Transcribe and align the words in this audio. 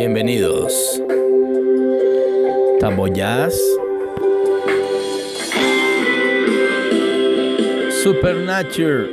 Bienvenidos. 0.00 0.72
Tamboyas. 2.80 3.54
Supernatural. 8.02 9.10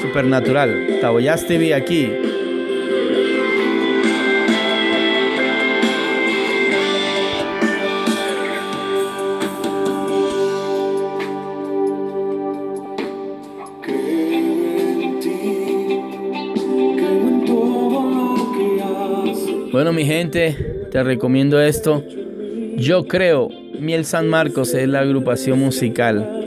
Supernatural. 0.00 0.98
Taboyas 1.02 1.46
TV 1.46 1.74
aquí. 1.74 2.29
Mi 19.92 20.04
gente, 20.04 20.56
te 20.92 21.02
recomiendo 21.02 21.60
esto. 21.60 22.04
Yo 22.76 23.08
creo, 23.08 23.48
Miel 23.80 24.04
San 24.04 24.28
Marcos 24.28 24.72
es 24.72 24.86
la 24.88 25.00
agrupación 25.00 25.58
musical. 25.58 26.46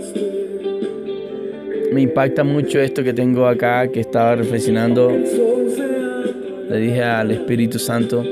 Me 1.91 2.02
impacta 2.02 2.45
mucho 2.45 2.79
esto 2.79 3.03
que 3.03 3.13
tengo 3.13 3.45
acá, 3.45 3.89
que 3.89 3.99
estaba 3.99 4.35
reflexionando. 4.35 5.11
Le 6.69 6.77
dije 6.77 7.03
al 7.03 7.31
Espíritu 7.31 7.79
Santo, 7.79 8.23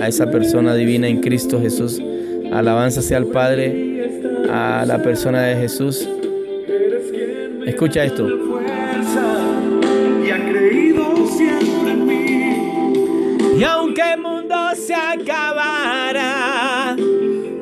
a 0.00 0.08
esa 0.08 0.28
persona 0.32 0.74
divina 0.74 1.06
en 1.06 1.20
Cristo 1.20 1.60
Jesús. 1.60 2.02
Alabanza 2.52 3.02
sea 3.02 3.18
al 3.18 3.26
Padre, 3.26 4.34
a 4.50 4.84
la 4.84 5.00
persona 5.00 5.42
de 5.42 5.56
Jesús. 5.56 6.08
Escucha 7.66 8.02
esto. 8.04 8.49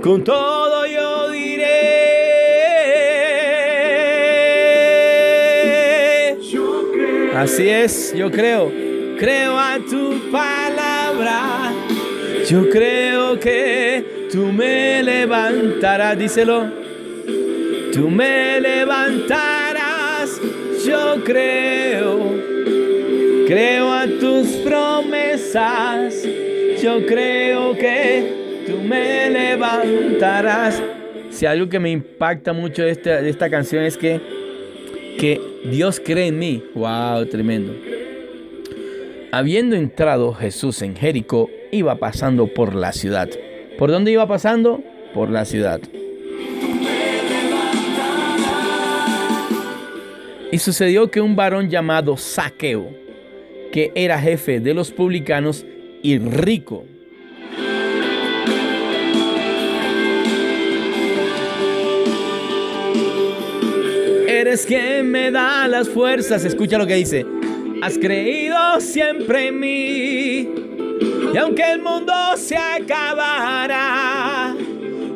Con 0.09 0.25
todo 0.25 0.87
yo 0.87 1.31
diré. 1.31 1.67
Así 7.37 7.69
es, 7.69 8.15
yo 8.17 8.31
creo. 8.31 8.73
Creo 9.19 9.59
a 9.59 9.79
tu 9.79 10.31
palabra. 10.33 11.75
Yo 12.49 12.71
creo 12.71 13.39
que 13.39 14.29
tú 14.33 14.47
me 14.47 15.03
levantarás, 15.03 16.19
díselo. 16.19 16.73
Tú 17.93 18.09
me 18.09 18.63
levantarás. 18.63 20.41
Yo 20.87 21.23
creo 21.23 22.49
Creo 23.47 23.93
a 23.93 24.07
tus 24.07 24.47
promesas, 24.59 26.15
yo 26.83 27.05
creo 27.07 27.75
que 27.77 28.38
me 28.89 29.31
levantarás. 29.31 30.83
Si 31.31 31.47
algo 31.47 31.69
que 31.69 31.79
me 31.79 31.91
impacta 31.91 32.53
mucho 32.53 32.83
de 32.83 32.91
esta, 32.91 33.21
de 33.21 33.29
esta 33.29 33.51
canción 33.51 33.85
es 33.85 33.97
que, 33.97 34.21
que 35.19 35.41
Dios 35.71 36.01
cree 36.05 36.29
en 36.29 36.39
mí. 36.39 36.63
¡Wow! 36.75 37.27
Tremendo. 37.27 37.75
Habiendo 39.31 39.77
entrado 39.77 40.33
Jesús 40.33 40.81
en 40.83 40.97
Jericó, 40.97 41.51
iba 41.71 41.97
pasando 41.97 42.47
por 42.47 42.75
la 42.75 42.93
ciudad. 42.93 43.29
¿Por 43.79 43.91
dónde 43.91 44.11
iba 44.11 44.27
pasando? 44.27 44.83
Por 45.13 45.31
la 45.31 45.45
ciudad. 45.45 45.81
Y 50.51 50.59
sucedió 50.59 51.11
que 51.11 51.21
un 51.21 51.37
varón 51.37 51.69
llamado 51.69 52.17
Saqueo, 52.17 52.89
que 53.71 53.93
era 53.95 54.19
jefe 54.19 54.61
de 54.61 54.73
los 54.73 54.91
publicanos 54.93 55.67
y 56.03 56.19
rico. 56.19 56.87
Eres 64.39 64.65
quien 64.65 65.11
me 65.11 65.33
da 65.33 65.67
las 65.67 65.89
fuerzas. 65.89 66.45
Escucha 66.45 66.79
lo 66.79 66.87
que 66.87 66.95
dice. 66.95 67.27
Has 67.83 67.99
creído 67.99 68.57
siempre 68.79 69.49
en 69.49 69.59
mí. 69.59 70.49
Y 71.35 71.37
aunque 71.37 71.73
el 71.73 71.83
mundo 71.83 72.13
se 72.37 72.57
acabara, 72.57 72.95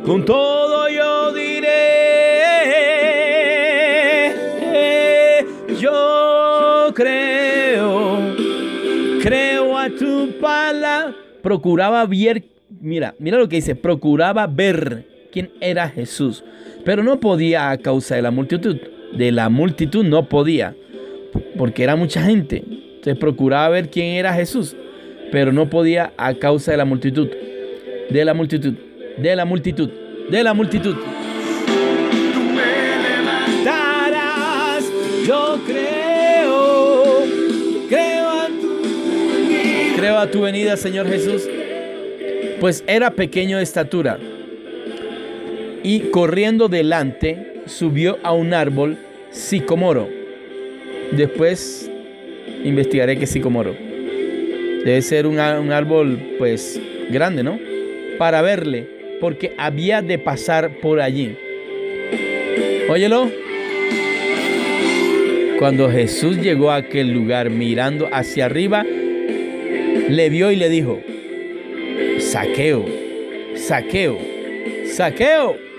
con 0.05 0.25
todo 0.25 0.88
yo 0.88 1.33
diré. 1.33 1.69
Yo 5.78 6.93
creo 6.97 8.34
creo 9.22 9.78
a 9.78 9.89
tu 9.89 10.37
palabra. 10.41 11.15
Procuraba 11.43 12.04
ver, 12.06 12.43
mira, 12.81 13.15
mira 13.21 13.39
lo 13.39 13.49
que 13.49 13.54
dice, 13.56 13.77
procuraba 13.77 14.49
ver 14.49 15.28
quién 15.31 15.53
era 15.60 15.89
Jesús, 15.89 16.43
pero 16.84 17.04
no 17.04 17.21
podía 17.21 17.71
a 17.71 17.78
causa 17.78 18.16
de 18.16 18.22
la 18.22 18.33
multitud. 18.33 18.78
De 19.16 19.30
la 19.30 19.48
multitud 19.48 20.04
no 20.04 20.28
podía, 20.28 20.74
porque 21.56 21.84
era 21.84 21.96
mucha 21.96 22.22
gente. 22.22 22.64
Entonces 22.66 23.16
procuraba 23.16 23.68
ver 23.68 23.90
quién 23.90 24.14
era 24.14 24.32
Jesús, 24.32 24.76
pero 25.30 25.52
no 25.52 25.68
podía 25.68 26.12
a 26.16 26.34
causa 26.34 26.70
de 26.70 26.76
la 26.76 26.84
multitud. 26.84 27.28
De 28.10 28.24
la 28.24 28.34
multitud, 28.34 28.74
de 29.16 29.36
la 29.36 29.44
multitud, 29.44 29.90
de 30.30 30.42
la 30.42 30.54
multitud. 30.54 30.94
Tú 30.94 32.40
me 32.40 33.02
levantarás, 33.02 34.84
yo 35.26 35.58
creo, 35.66 37.24
creo 37.88 38.32
creo 39.96 40.18
a 40.18 40.30
tu 40.30 40.40
venida, 40.40 40.76
Señor 40.76 41.08
Jesús, 41.08 41.48
pues 42.60 42.84
era 42.86 43.10
pequeño 43.12 43.58
de 43.58 43.62
estatura. 43.62 44.18
Y 45.84 46.10
corriendo 46.10 46.68
delante, 46.68 47.51
subió 47.66 48.18
a 48.22 48.32
un 48.32 48.54
árbol 48.54 48.96
sicomoro. 49.30 50.08
Después 51.12 51.90
investigaré 52.64 53.18
qué 53.18 53.26
sicomoro. 53.26 53.74
Debe 54.84 55.02
ser 55.02 55.26
un, 55.26 55.34
un 55.34 55.72
árbol, 55.72 56.18
pues, 56.38 56.80
grande, 57.10 57.42
¿no? 57.42 57.58
Para 58.18 58.42
verle, 58.42 58.88
porque 59.20 59.52
había 59.56 60.02
de 60.02 60.18
pasar 60.18 60.80
por 60.80 61.00
allí. 61.00 61.36
Óyelo. 62.88 63.30
Cuando 65.58 65.90
Jesús 65.90 66.38
llegó 66.38 66.72
a 66.72 66.76
aquel 66.76 67.12
lugar 67.12 67.48
mirando 67.48 68.08
hacia 68.10 68.46
arriba, 68.46 68.82
le 68.82 70.28
vio 70.28 70.50
y 70.50 70.56
le 70.56 70.68
dijo, 70.68 71.00
saqueo, 72.18 72.84
saqueo, 73.54 74.18
saqueo. 74.86 75.72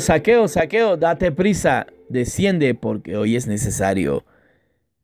Saqueo, 0.00 0.48
saqueo, 0.48 0.96
date 0.96 1.32
prisa, 1.32 1.86
desciende 2.08 2.74
porque 2.74 3.16
hoy 3.16 3.36
es 3.36 3.46
necesario 3.46 4.24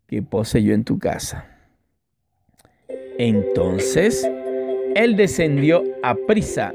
que 0.07 0.23
pose 0.23 0.63
yo 0.63 0.75
en 0.75 0.85
tu 0.85 0.99
casa. 0.99 1.47
Entonces 3.19 4.29
él 4.95 5.17
descendió 5.17 5.85
a 6.03 6.15
prisa 6.15 6.75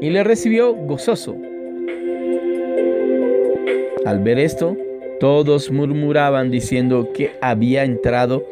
y 0.00 0.10
le 0.10 0.24
recibió 0.24 0.74
gozoso. 0.74 1.36
Al 4.04 4.18
ver 4.20 4.38
esto, 4.38 4.76
todos 5.20 5.70
murmuraban 5.70 6.50
diciendo 6.50 7.10
que 7.14 7.32
había 7.40 7.84
entrado 7.84 8.44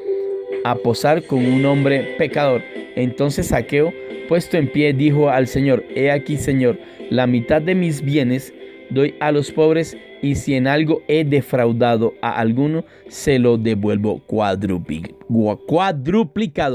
a 0.64 0.76
posar 0.76 1.24
con 1.24 1.44
un 1.44 1.66
hombre 1.66 2.14
pecador. 2.16 2.62
Entonces 2.96 3.48
Saqueo, 3.48 3.92
puesto 4.28 4.56
en 4.56 4.70
pie, 4.70 4.92
dijo 4.92 5.28
al 5.28 5.46
Señor, 5.46 5.84
He 5.94 6.10
aquí, 6.10 6.36
Señor, 6.36 6.78
la 7.10 7.26
mitad 7.26 7.60
de 7.60 7.74
mis 7.74 8.00
bienes 8.00 8.54
doy 8.92 9.14
a 9.20 9.32
los 9.32 9.50
pobres, 9.50 9.96
y 10.22 10.36
si 10.36 10.54
en 10.54 10.66
algo 10.66 11.02
he 11.08 11.24
defraudado 11.24 12.14
a 12.22 12.38
alguno, 12.38 12.84
se 13.08 13.38
lo 13.38 13.58
devuelvo 13.58 14.22
cuadruplicado, 14.26 15.18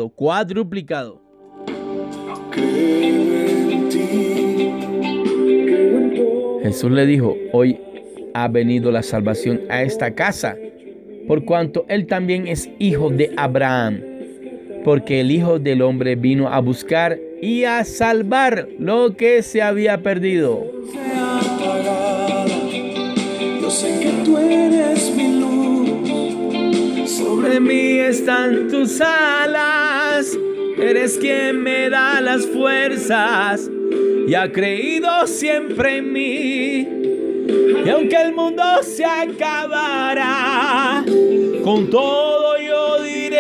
cuadruplicado. 0.09 1.21
Jesús 6.63 6.91
le 6.91 7.05
dijo, 7.05 7.35
hoy 7.53 7.79
ha 8.33 8.49
venido 8.49 8.91
la 8.91 9.01
salvación 9.01 9.61
a 9.69 9.83
esta 9.83 10.13
casa, 10.13 10.57
por 11.27 11.45
cuanto 11.45 11.85
él 11.87 12.07
también 12.07 12.47
es 12.47 12.69
hijo 12.79 13.09
de 13.09 13.31
Abraham. 13.37 14.01
Porque 14.83 15.21
el 15.21 15.31
Hijo 15.31 15.59
del 15.59 15.81
Hombre 15.81 16.15
vino 16.15 16.47
a 16.47 16.59
buscar 16.59 17.19
y 17.41 17.65
a 17.65 17.83
salvar 17.83 18.69
lo 18.79 19.17
que 19.17 19.43
se 19.43 19.61
había 19.61 20.01
perdido. 20.01 20.65
Sé 23.79 23.99
que 23.99 24.11
tú 24.25 24.37
eres 24.39 25.11
mi 25.15 25.39
luz. 25.39 27.09
Sobre 27.11 27.59
mí 27.59 27.99
están 27.99 28.69
tus 28.69 28.99
alas. 28.99 30.35
Eres 30.79 31.19
quien 31.19 31.61
me 31.61 31.87
da 31.87 32.19
las 32.19 32.47
fuerzas 32.47 33.69
y 34.27 34.33
ha 34.33 34.51
creído 34.51 35.27
siempre 35.27 35.97
en 35.97 36.11
mí. 36.11 36.87
Y 37.85 37.89
aunque 37.91 38.19
el 38.19 38.33
mundo 38.33 38.63
se 38.81 39.05
acabará, 39.05 39.45
con 41.63 41.87
todo 41.91 42.57
yo 42.57 43.03
diré, 43.03 43.37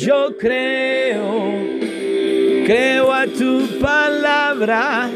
yo 0.00 0.36
creo, 0.36 1.52
creo 2.66 3.12
a 3.12 3.24
tu 3.28 3.68
palabra, 3.80 5.10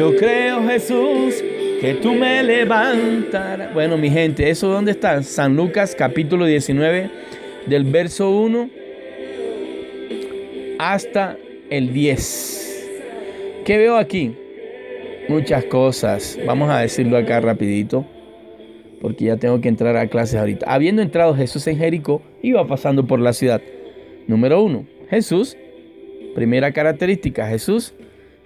yo 0.00 0.16
creo 0.16 0.66
Jesús 0.66 1.44
que 1.78 1.98
tú 2.00 2.14
me 2.14 2.42
levantarás. 2.42 3.74
Bueno, 3.74 3.98
mi 3.98 4.08
gente, 4.08 4.48
¿eso 4.48 4.68
dónde 4.68 4.92
está? 4.92 5.22
San 5.22 5.56
Lucas 5.56 5.94
capítulo 5.94 6.46
19, 6.46 7.10
del 7.66 7.84
verso 7.84 8.30
1 8.30 8.70
hasta 10.78 11.36
el 11.68 11.92
10. 11.92 12.88
¿Qué 13.66 13.76
veo 13.76 13.98
aquí? 13.98 14.34
Muchas 15.28 15.66
cosas. 15.66 16.38
Vamos 16.46 16.70
a 16.70 16.78
decirlo 16.78 17.18
acá 17.18 17.40
rapidito. 17.40 18.06
Porque 19.02 19.26
ya 19.26 19.36
tengo 19.36 19.60
que 19.60 19.68
entrar 19.68 19.98
a 19.98 20.06
clases 20.06 20.40
ahorita. 20.40 20.64
Habiendo 20.72 21.02
entrado 21.02 21.34
Jesús 21.34 21.66
en 21.66 21.76
Jericó, 21.76 22.22
iba 22.40 22.66
pasando 22.66 23.06
por 23.06 23.20
la 23.20 23.34
ciudad. 23.34 23.60
Número 24.26 24.62
uno, 24.62 24.86
Jesús. 25.10 25.58
Primera 26.34 26.72
característica, 26.72 27.46
Jesús 27.48 27.92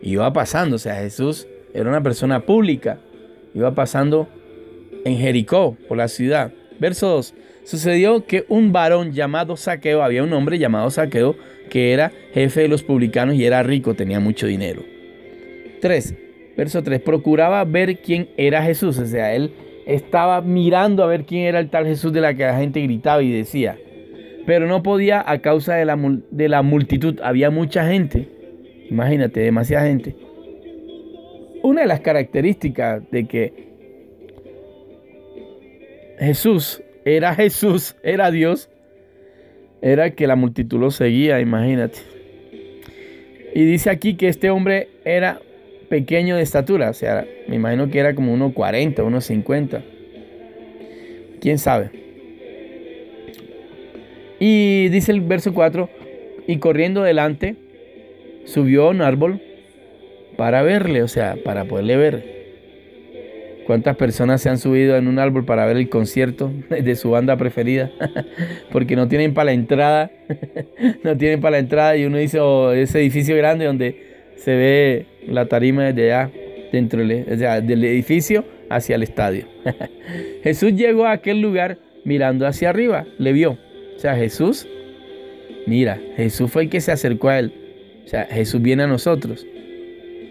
iba 0.04 0.32
pasando. 0.32 0.76
O 0.76 0.78
sea, 0.78 0.96
Jesús 0.96 1.48
era 1.72 1.88
una 1.88 2.02
persona 2.02 2.40
pública. 2.40 2.98
Iba 3.54 3.74
pasando 3.74 4.28
en 5.04 5.16
Jericó, 5.16 5.76
por 5.88 5.98
la 5.98 6.08
ciudad. 6.08 6.52
Verso 6.78 7.08
2. 7.08 7.34
Sucedió 7.64 8.26
que 8.26 8.44
un 8.48 8.72
varón 8.72 9.12
llamado 9.12 9.56
Saqueo, 9.56 10.02
había 10.02 10.22
un 10.22 10.32
hombre 10.32 10.58
llamado 10.58 10.90
Saqueo, 10.90 11.34
que 11.70 11.92
era 11.92 12.12
jefe 12.32 12.62
de 12.62 12.68
los 12.68 12.82
publicanos 12.82 13.36
y 13.36 13.44
era 13.44 13.62
rico, 13.62 13.94
tenía 13.94 14.20
mucho 14.20 14.46
dinero. 14.46 14.82
3, 15.80 16.14
verso 16.56 16.82
3, 16.82 17.00
procuraba 17.00 17.64
ver 17.64 18.00
quién 18.00 18.28
era 18.36 18.62
Jesús, 18.62 18.98
o 18.98 19.06
sea, 19.06 19.34
él 19.34 19.52
estaba 19.86 20.40
mirando 20.42 21.02
a 21.02 21.06
ver 21.06 21.24
quién 21.24 21.42
era 21.42 21.58
el 21.58 21.70
tal 21.70 21.86
Jesús 21.86 22.12
de 22.12 22.20
la 22.20 22.34
que 22.34 22.44
la 22.44 22.58
gente 22.58 22.80
gritaba 22.82 23.22
y 23.22 23.32
decía, 23.32 23.78
pero 24.46 24.66
no 24.66 24.82
podía 24.82 25.24
a 25.26 25.38
causa 25.38 25.74
de 25.74 25.84
la, 25.84 25.98
de 26.30 26.48
la 26.48 26.62
multitud, 26.62 27.18
había 27.22 27.50
mucha 27.50 27.86
gente, 27.86 28.28
imagínate, 28.90 29.40
demasiada 29.40 29.86
gente. 29.86 30.16
Una 31.62 31.82
de 31.82 31.86
las 31.86 32.00
características 32.00 33.02
de 33.10 33.26
que 33.26 33.52
Jesús 36.18 36.82
era 37.04 37.34
Jesús, 37.34 37.96
era 38.02 38.30
Dios, 38.30 38.70
era 39.82 40.10
que 40.10 40.26
la 40.26 40.36
multitud 40.36 40.80
lo 40.80 40.90
seguía, 40.90 41.40
imagínate. 41.40 41.98
Y 43.54 43.64
dice 43.64 43.90
aquí 43.90 44.16
que 44.16 44.28
este 44.28 44.50
hombre 44.50 44.88
era 45.04 45.40
pequeño 45.88 46.36
de 46.36 46.42
estatura, 46.42 46.90
o 46.90 46.94
sea, 46.94 47.26
me 47.46 47.56
imagino 47.56 47.90
que 47.90 47.98
era 47.98 48.14
como 48.14 48.34
1,40, 48.36 48.96
1,50. 48.96 49.82
¿Quién 51.40 51.58
sabe? 51.58 51.90
Y 54.40 54.88
dice 54.88 55.12
el 55.12 55.20
verso 55.20 55.52
4, 55.52 55.88
y 56.46 56.56
corriendo 56.58 57.02
delante, 57.02 57.56
subió 58.44 58.86
a 58.86 58.90
un 58.90 59.02
árbol 59.02 59.40
para 60.36 60.62
verle, 60.62 61.02
o 61.02 61.08
sea, 61.08 61.36
para 61.44 61.64
poderle 61.64 61.96
ver. 61.96 62.34
¿Cuántas 63.66 63.96
personas 63.96 64.42
se 64.42 64.50
han 64.50 64.58
subido 64.58 64.96
en 64.96 65.08
un 65.08 65.18
árbol 65.18 65.44
para 65.46 65.64
ver 65.64 65.78
el 65.78 65.88
concierto 65.88 66.52
de 66.68 66.96
su 66.96 67.10
banda 67.10 67.36
preferida? 67.36 67.90
Porque 68.72 68.94
no 68.94 69.08
tienen 69.08 69.32
para 69.32 69.46
la 69.46 69.52
entrada, 69.52 70.10
no 71.02 71.16
tienen 71.16 71.40
para 71.40 71.52
la 71.52 71.58
entrada 71.60 71.96
y 71.96 72.04
uno 72.04 72.18
dice, 72.18 72.40
oh, 72.40 72.72
ese 72.72 73.00
edificio 73.00 73.36
grande 73.36 73.64
donde 73.64 74.32
se 74.36 74.54
ve 74.54 75.06
la 75.26 75.46
tarima 75.46 75.84
desde 75.84 76.12
allá, 76.12 76.30
dentro 76.72 77.00
del 77.00 77.84
edificio 77.84 78.44
hacia 78.68 78.96
el 78.96 79.02
estadio. 79.02 79.46
Jesús 80.42 80.74
llegó 80.74 81.06
a 81.06 81.12
aquel 81.12 81.40
lugar 81.40 81.78
mirando 82.04 82.46
hacia 82.46 82.68
arriba, 82.68 83.06
le 83.18 83.32
vio. 83.32 83.58
O 83.96 83.98
sea, 83.98 84.14
Jesús, 84.16 84.68
mira, 85.66 85.98
Jesús 86.16 86.50
fue 86.50 86.64
el 86.64 86.70
que 86.70 86.82
se 86.82 86.92
acercó 86.92 87.30
a 87.30 87.38
él. 87.38 87.63
O 88.04 88.08
sea, 88.08 88.26
Jesús 88.26 88.60
viene 88.60 88.82
a 88.82 88.86
nosotros. 88.86 89.46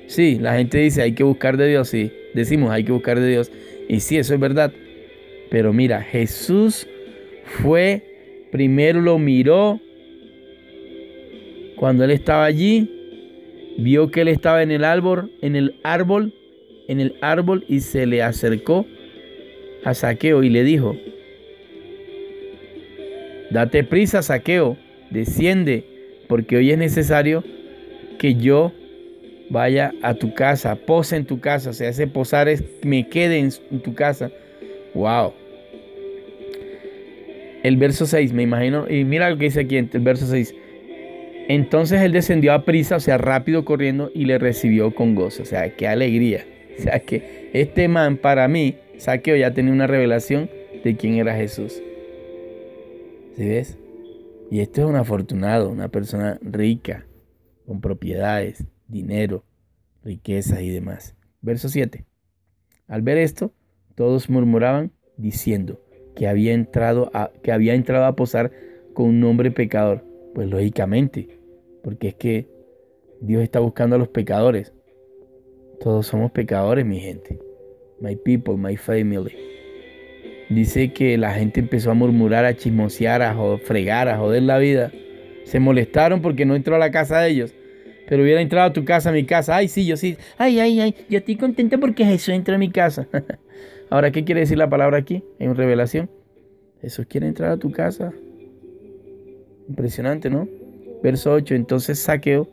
Sí, 0.08 0.38
la 0.40 0.56
gente 0.56 0.78
dice 0.78 1.02
hay 1.02 1.14
que 1.14 1.24
buscar 1.24 1.58
de 1.58 1.68
Dios, 1.68 1.90
sí, 1.90 2.12
decimos 2.34 2.72
hay 2.72 2.84
que 2.84 2.92
buscar 2.92 3.20
de 3.20 3.30
Dios. 3.30 3.52
Y 3.88 4.00
sí, 4.00 4.18
eso 4.18 4.34
es 4.34 4.40
verdad. 4.40 4.72
Pero 5.50 5.74
mira, 5.74 6.02
Jesús 6.02 6.88
fue, 7.46 8.48
primero 8.52 9.02
lo 9.02 9.18
miró 9.18 9.80
cuando 11.76 12.04
él 12.04 12.12
estaba 12.12 12.46
allí, 12.46 12.90
vio 13.78 14.10
que 14.12 14.22
él 14.22 14.28
estaba 14.28 14.64
en 14.64 14.72
el 14.72 14.84
árbol, 14.84 15.32
en 15.42 15.56
el 15.56 15.76
árbol, 15.84 16.34
en 16.88 17.00
el 17.00 17.16
árbol 17.22 17.66
y 17.68 17.80
se 17.82 18.06
le 18.06 18.22
acercó 18.22 18.86
a 19.84 19.94
Saqueo 19.94 20.44
y 20.44 20.50
le 20.50 20.64
dijo, 20.64 20.96
date 23.52 23.84
prisa, 23.84 24.22
Saqueo, 24.22 24.78
desciende, 25.10 25.86
porque 26.28 26.58
hoy 26.58 26.72
es 26.72 26.78
necesario 26.78 27.44
que 28.18 28.36
yo 28.36 28.72
vaya 29.50 29.94
a 30.02 30.16
tu 30.16 30.34
casa, 30.34 30.76
pose 30.76 31.16
en 31.16 31.26
tu 31.26 31.40
casa, 31.40 31.70
o 31.70 31.74
sea, 31.74 31.90
ese 31.90 32.08
posar 32.08 32.48
es 32.48 32.64
me 32.84 33.08
quede 33.08 33.40
en, 33.40 33.52
tu 33.82 33.94
casa. 33.94 34.32
Wow. 34.94 35.34
El 37.64 37.78
verso 37.78 38.06
6, 38.06 38.34
me 38.34 38.44
imagino, 38.44 38.90
y 38.90 39.06
mira 39.06 39.30
lo 39.30 39.38
que 39.38 39.46
dice 39.46 39.62
aquí 39.62 39.78
el 39.78 39.88
verso 40.00 40.28
6. 40.28 40.54
Entonces 41.48 42.02
él 42.02 42.14
descendió 42.14 42.54
a 42.54 42.66
prisa, 42.66 42.96
o 42.96 43.00
sea, 43.00 43.18
rápido 43.18 43.66
corriendo, 43.66 44.12
y 44.14 44.26
le 44.26 44.38
recibió 44.38 44.94
con 44.96 45.16
gozo. 45.16 45.44
O 45.44 45.46
sea, 45.46 45.76
qué 45.76 45.88
alegría. 45.88 46.46
O 46.78 46.82
sea, 46.82 47.00
que 47.00 47.50
este 47.54 47.88
man 47.88 48.18
para 48.18 48.48
mí, 48.48 48.76
Saqueo 48.98 49.36
ya 49.36 49.54
tenía 49.54 49.74
una 49.74 49.88
revelación 49.88 50.50
de 50.84 50.96
quién 50.96 51.16
era 51.16 51.36
Jesús. 51.36 51.82
¿Sí 53.36 53.48
ves? 53.48 53.78
Y 54.52 54.60
este 54.60 54.82
es 54.82 54.88
un 54.88 54.96
afortunado, 54.96 55.70
una 55.70 55.90
persona 55.90 56.38
rica, 56.42 57.06
con 57.66 57.82
propiedades, 57.82 58.66
dinero, 58.88 59.44
riquezas 60.04 60.62
y 60.62 60.70
demás. 60.70 61.16
Verso 61.42 61.70
7. 61.70 62.06
Al 62.88 63.02
ver 63.02 63.18
esto, 63.18 63.54
todos 63.96 64.30
murmuraban 64.30 64.92
diciendo 65.18 65.82
que 66.16 66.28
había 66.28 66.54
entrado 66.54 67.10
a, 67.14 67.32
que 67.42 67.52
había 67.52 67.74
entrado 67.74 68.06
a 68.06 68.16
posar 68.16 68.52
con 68.94 69.08
un 69.08 69.24
hombre 69.24 69.52
pecador. 69.52 70.04
Pues 70.34 70.50
lógicamente, 70.50 71.40
porque 71.84 72.10
es 72.10 72.16
que 72.16 72.48
Dios 73.22 73.44
está 73.44 73.60
buscando 73.60 73.96
a 73.96 74.00
los 74.00 74.10
pecadores. 74.10 74.74
Todos 75.80 76.08
somos 76.08 76.32
pecadores, 76.32 76.86
mi 76.86 77.00
gente. 77.00 77.40
My 78.00 78.16
people, 78.16 78.58
my 78.58 78.78
family. 78.78 79.36
Dice 80.50 80.94
que 80.94 81.18
la 81.18 81.34
gente 81.34 81.60
empezó 81.60 81.92
a 81.92 81.94
murmurar, 81.94 82.46
a 82.46 82.56
chismosear, 82.56 83.22
a 83.22 83.36
fregar, 83.60 84.08
a 84.08 84.18
joder 84.18 84.44
la 84.44 84.58
vida. 84.58 84.92
Se 85.46 85.60
molestaron 85.60 86.22
porque 86.22 86.46
no 86.46 86.56
entró 86.56 86.76
a 86.76 86.80
la 86.80 86.92
casa 86.92 87.20
de 87.20 87.30
ellos. 87.30 87.54
Pero 88.08 88.24
hubiera 88.24 88.42
entrado 88.42 88.70
a 88.70 88.74
tu 88.74 88.84
casa, 88.86 89.10
a 89.10 89.14
mi 89.14 89.26
casa. 89.26 89.56
Ay, 89.56 89.68
sí, 89.68 89.86
yo 89.86 89.98
sí. 89.98 90.18
Ay, 90.38 90.60
ay, 90.60 90.80
ay. 90.80 90.96
Yo 91.10 91.20
estoy 91.20 91.36
contenta 91.36 91.78
porque 91.78 92.06
Jesús 92.06 92.30
entró 92.30 92.56
a 92.56 92.58
mi 92.58 92.70
casa. 92.70 93.08
Ahora, 93.90 94.12
¿qué 94.12 94.24
quiere 94.24 94.42
decir 94.42 94.58
la 94.58 94.70
palabra 94.70 94.98
aquí? 94.98 95.24
En 95.40 95.56
revelación. 95.56 96.10
Jesús 96.82 97.06
quiere 97.08 97.28
entrar 97.28 97.52
a 97.52 97.58
tu 97.58 97.72
casa. 97.72 98.12
Impresionante, 99.70 100.30
¿no? 100.30 100.48
Verso 101.02 101.32
8. 101.32 101.56
Entonces 101.56 102.00
Saqueo, 102.00 102.50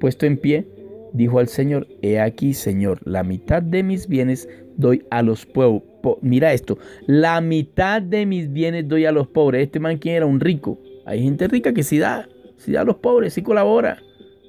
puesto 0.00 0.26
en 0.26 0.36
pie, 0.36 0.66
dijo 1.12 1.38
al 1.38 1.48
Señor, 1.48 1.88
he 2.02 2.20
aquí, 2.20 2.54
Señor, 2.54 3.00
la 3.04 3.24
mitad 3.24 3.62
de 3.62 3.82
mis 3.82 4.06
bienes 4.06 4.48
doy 4.76 5.04
a 5.10 5.22
los 5.22 5.46
pobres. 5.46 5.82
Mira 6.22 6.52
esto, 6.52 6.78
la 7.06 7.40
mitad 7.40 8.00
de 8.00 8.24
mis 8.24 8.52
bienes 8.52 8.88
doy 8.88 9.04
a 9.04 9.12
los 9.12 9.26
pobres. 9.28 9.64
Este 9.64 9.80
man, 9.80 9.98
¿quién 9.98 10.16
era? 10.16 10.26
Un 10.26 10.40
rico. 10.40 10.78
Hay 11.08 11.22
gente 11.22 11.48
rica 11.48 11.72
que 11.72 11.84
sí 11.84 11.98
da, 11.98 12.28
sí 12.58 12.72
da 12.72 12.82
a 12.82 12.84
los 12.84 12.96
pobres, 12.96 13.32
sí 13.32 13.40
colabora 13.40 14.02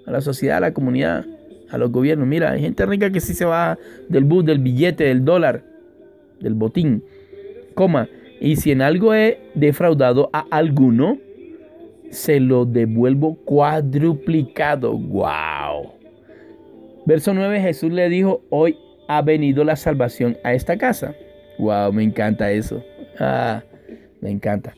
a 0.06 0.12
la 0.12 0.20
sociedad, 0.20 0.58
a 0.58 0.60
la 0.60 0.74
comunidad, 0.74 1.25
a 1.70 1.78
los 1.78 1.89
gobiernos. 1.89 2.28
Mira, 2.28 2.51
hay 2.51 2.60
gente 2.60 2.86
rica 2.86 3.12
que 3.12 3.22
sí 3.22 3.34
se 3.34 3.46
va 3.46 3.80
del 4.10 4.25
bus, 4.25 4.44
del 4.44 4.60
billete, 4.60 5.06
del 5.06 5.24
dólar, 5.24 5.63
del 6.42 6.56
botín. 6.56 7.01
Coma, 7.75 8.10
y 8.42 8.58
si 8.58 8.72
en 8.72 8.82
algo 8.82 9.13
he 9.13 9.39
defraudado 9.56 10.30
a 10.34 10.39
alguno, 10.51 11.18
se 12.10 12.42
lo 12.42 12.66
devuelvo 12.66 13.36
cuadruplicado. 13.46 14.98
¡Wow! 14.98 15.94
Verso 17.06 17.34
9, 17.34 17.62
Jesús 17.62 17.94
le 17.94 18.10
dijo, 18.10 18.42
hoy 18.50 18.78
ha 19.08 19.22
venido 19.22 19.63
la 19.63 19.78
salvación 19.78 20.38
a 20.44 20.54
esta 20.54 20.78
casa. 20.78 21.16
Wow, 21.58 21.94
me 21.94 22.04
encanta 22.04 22.51
eso. 22.51 22.84
Ah, 23.18 23.63
me 24.20 24.30
encanta. 24.30 24.74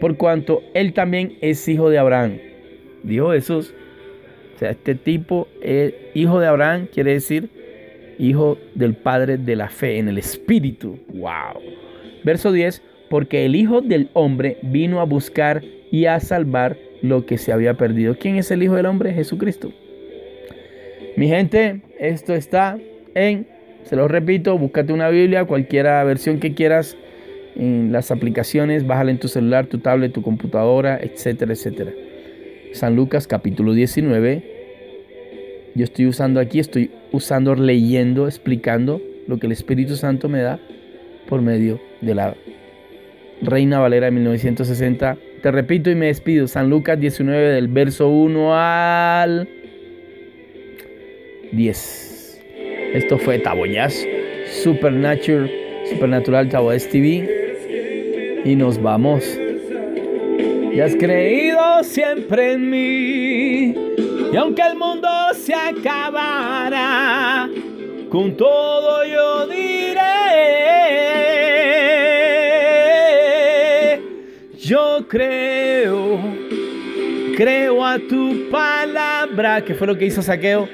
Por 0.00 0.16
cuanto 0.16 0.62
él 0.74 0.92
también 0.92 1.36
es 1.40 1.66
hijo 1.68 1.90
de 1.90 1.98
Abraham. 1.98 2.38
Dijo 3.02 3.32
Jesús. 3.32 3.74
O 4.56 4.58
sea, 4.58 4.70
este 4.70 4.94
tipo 4.94 5.48
es 5.62 5.94
hijo 6.14 6.40
de 6.40 6.46
Abraham, 6.46 6.86
quiere 6.92 7.12
decir 7.12 7.48
hijo 8.20 8.58
del 8.74 8.94
Padre 8.94 9.38
de 9.38 9.56
la 9.56 9.68
fe 9.68 9.98
en 9.98 10.08
el 10.08 10.18
Espíritu. 10.18 10.98
Wow. 11.14 11.62
Verso 12.22 12.52
10, 12.52 12.82
porque 13.08 13.46
el 13.46 13.56
Hijo 13.56 13.80
del 13.80 14.10
Hombre 14.12 14.58
vino 14.62 15.00
a 15.00 15.04
buscar 15.04 15.62
y 15.90 16.04
a 16.04 16.20
salvar 16.20 16.76
lo 17.02 17.24
que 17.24 17.38
se 17.38 17.52
había 17.52 17.74
perdido. 17.74 18.16
¿Quién 18.18 18.36
es 18.36 18.50
el 18.50 18.62
Hijo 18.62 18.74
del 18.74 18.86
Hombre? 18.86 19.14
Jesucristo. 19.14 19.72
Mi 21.16 21.28
gente, 21.28 21.80
esto 21.98 22.34
está 22.34 22.78
en, 23.14 23.46
se 23.84 23.96
lo 23.96 24.06
repito, 24.06 24.56
búscate 24.58 24.92
una 24.92 25.08
Biblia, 25.08 25.46
cualquiera 25.46 26.04
versión 26.04 26.38
que 26.38 26.54
quieras 26.54 26.96
en 27.60 27.92
las 27.92 28.10
aplicaciones, 28.10 28.86
bájala 28.86 29.10
en 29.10 29.18
tu 29.18 29.28
celular, 29.28 29.66
tu 29.66 29.78
tablet, 29.78 30.12
tu 30.12 30.22
computadora, 30.22 30.98
etcétera, 30.98 31.52
etcétera. 31.52 31.92
San 32.72 32.96
Lucas 32.96 33.26
capítulo 33.26 33.74
19. 33.74 34.42
Yo 35.74 35.84
estoy 35.84 36.06
usando 36.06 36.40
aquí, 36.40 36.58
estoy 36.58 36.90
usando, 37.12 37.54
leyendo, 37.54 38.26
explicando 38.26 39.02
lo 39.26 39.38
que 39.38 39.46
el 39.46 39.52
Espíritu 39.52 39.96
Santo 39.96 40.30
me 40.30 40.40
da 40.40 40.58
por 41.28 41.42
medio 41.42 41.78
de 42.00 42.14
la 42.14 42.34
Reina 43.42 43.78
Valera 43.78 44.06
de 44.06 44.12
1960. 44.12 45.18
Te 45.42 45.50
repito 45.50 45.90
y 45.90 45.94
me 45.94 46.06
despido. 46.06 46.46
San 46.46 46.70
Lucas 46.70 46.98
19 46.98 47.52
del 47.52 47.68
verso 47.68 48.08
1 48.08 48.54
al 48.54 49.48
10. 51.52 52.42
Esto 52.94 53.18
fue 53.18 53.38
Taboyas, 53.38 54.02
Supernatural, 54.62 55.50
Supernatural 55.90 56.48
Taboyas 56.48 56.88
TV. 56.88 57.39
Y 58.44 58.56
nos 58.56 58.80
vamos. 58.80 59.24
Y 60.72 60.80
has 60.80 60.94
creído 60.96 61.82
siempre 61.82 62.52
en 62.52 62.70
mí. 62.70 63.74
Y 64.32 64.36
aunque 64.36 64.62
el 64.62 64.76
mundo 64.76 65.08
se 65.34 65.52
acabara, 65.54 67.48
con 68.08 68.36
todo 68.36 69.04
yo 69.04 69.46
diré. 69.46 70.00
Yo 74.58 75.04
creo, 75.08 76.20
creo 77.36 77.84
a 77.84 77.98
tu 77.98 78.48
palabra. 78.50 79.64
¿Qué 79.64 79.74
fue 79.74 79.86
lo 79.86 79.98
que 79.98 80.06
hizo 80.06 80.22
Saqueo? 80.22 80.68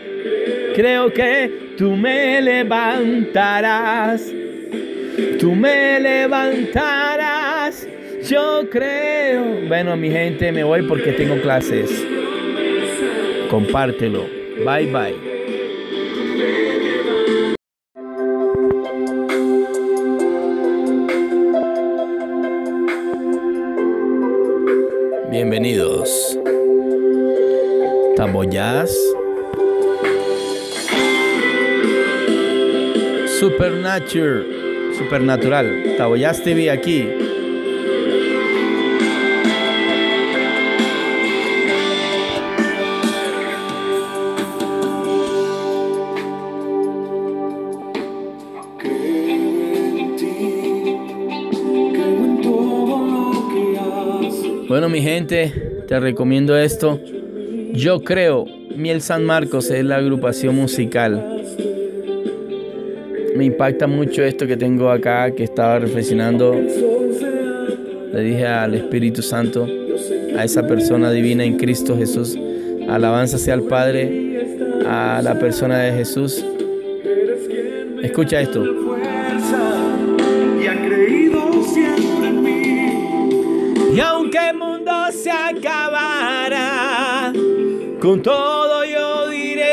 Creo 0.74 1.10
que 1.12 1.74
tú 1.78 1.92
me 1.92 2.42
levantarás. 2.42 4.30
Tú 5.40 5.54
me 5.54 5.98
levantarás. 5.98 7.35
Yo 8.28 8.68
creo. 8.70 9.68
Bueno, 9.68 9.96
mi 9.96 10.10
gente, 10.10 10.50
me 10.50 10.64
voy 10.64 10.82
porque 10.82 11.12
tengo 11.12 11.40
clases. 11.42 12.04
Compártelo. 13.48 14.24
Bye 14.64 14.86
bye. 14.86 15.14
Bienvenidos. 25.30 26.36
Taboyas. 28.16 28.92
Supernatural. 33.38 34.46
Supernatural. 34.98 35.94
Taboyas 35.96 36.42
TV 36.42 36.70
aquí. 36.70 37.25
Mi 54.88 55.02
gente, 55.02 55.52
te 55.88 55.98
recomiendo 55.98 56.56
esto. 56.56 57.00
Yo 57.72 58.04
creo, 58.04 58.44
Miel 58.76 59.00
San 59.00 59.24
Marcos 59.24 59.68
es 59.70 59.84
la 59.84 59.96
agrupación 59.96 60.54
musical. 60.54 61.42
Me 63.34 63.46
impacta 63.46 63.88
mucho 63.88 64.22
esto 64.22 64.46
que 64.46 64.56
tengo 64.56 64.88
acá, 64.88 65.32
que 65.32 65.42
estaba 65.42 65.80
reflexionando. 65.80 66.54
Le 68.12 68.20
dije 68.20 68.46
al 68.46 68.74
Espíritu 68.74 69.22
Santo, 69.22 69.66
a 70.38 70.44
esa 70.44 70.64
persona 70.68 71.10
divina 71.10 71.42
en 71.44 71.56
Cristo 71.56 71.96
Jesús. 71.96 72.38
Alabanza 72.88 73.38
sea 73.38 73.54
al 73.54 73.62
Padre, 73.62 74.70
a 74.86 75.20
la 75.20 75.36
persona 75.36 75.78
de 75.80 75.92
Jesús. 75.92 76.44
Escucha 78.02 78.40
esto. 78.40 78.95
Con 88.06 88.22
todo 88.22 88.84
yo 88.84 89.28
diré. 89.30 89.66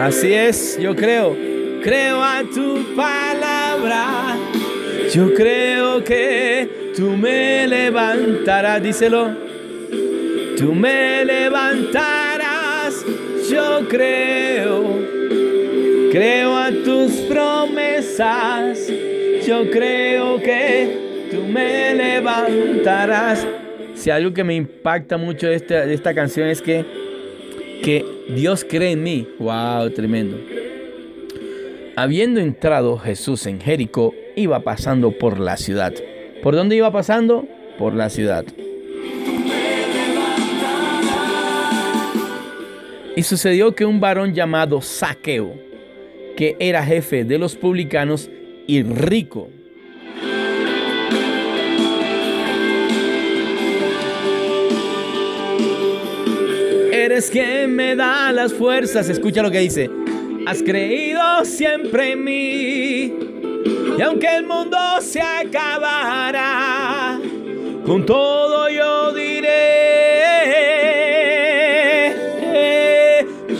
Así 0.00 0.32
es, 0.32 0.78
yo 0.80 0.96
creo. 0.96 1.36
Creo 1.82 2.22
a 2.22 2.42
tu 2.44 2.96
palabra. 2.96 4.38
Yo 5.12 5.34
creo 5.34 6.02
que 6.02 6.92
tú 6.96 7.10
me 7.10 7.68
levantarás. 7.68 8.82
Díselo. 8.82 9.36
Tú 10.56 10.74
me 10.74 11.26
levantarás. 11.26 13.04
Yo 13.50 13.86
creo. 13.86 14.98
Creo 16.10 16.56
a 16.56 16.70
tus 16.70 17.12
promesas, 17.28 18.78
yo 19.46 19.70
creo 19.70 20.40
que 20.42 21.11
me 21.42 21.94
levantarás. 21.94 23.46
Si 23.94 24.10
algo 24.10 24.32
que 24.32 24.44
me 24.44 24.54
impacta 24.54 25.16
mucho 25.16 25.46
de 25.46 25.54
esta, 25.54 25.84
esta 25.84 26.14
canción 26.14 26.48
es 26.48 26.62
que, 26.62 26.84
que 27.82 28.04
Dios 28.28 28.66
cree 28.68 28.92
en 28.92 29.02
mí. 29.02 29.28
¡Wow! 29.38 29.90
Tremendo. 29.90 30.38
Habiendo 31.94 32.40
entrado 32.40 32.98
Jesús 32.98 33.46
en 33.46 33.60
Jericó, 33.60 34.14
iba 34.34 34.60
pasando 34.60 35.12
por 35.12 35.38
la 35.38 35.56
ciudad. 35.56 35.92
¿Por 36.42 36.54
dónde 36.56 36.76
iba 36.76 36.90
pasando? 36.90 37.46
Por 37.78 37.94
la 37.94 38.08
ciudad. 38.08 38.44
Y 43.14 43.22
sucedió 43.24 43.74
que 43.74 43.84
un 43.84 44.00
varón 44.00 44.32
llamado 44.32 44.80
Saqueo, 44.80 45.52
que 46.34 46.56
era 46.58 46.82
jefe 46.82 47.24
de 47.24 47.38
los 47.38 47.56
publicanos 47.56 48.30
y 48.66 48.82
rico. 48.82 49.50
Eres 57.04 57.30
quien 57.32 57.74
me 57.74 57.96
da 57.96 58.30
las 58.30 58.52
fuerzas. 58.52 59.08
Escucha 59.08 59.42
lo 59.42 59.50
que 59.50 59.58
dice. 59.58 59.90
Has 60.46 60.62
creído 60.62 61.44
siempre 61.44 62.12
en 62.12 62.22
mí. 62.22 63.12
Y 63.98 64.00
aunque 64.00 64.28
el 64.36 64.46
mundo 64.46 64.78
se 65.00 65.20
acabara, 65.20 67.18
con 67.84 68.06
todo 68.06 68.68
yo 68.68 69.12
diré. 69.14 69.48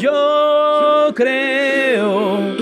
Yo 0.00 1.12
creo 1.16 2.54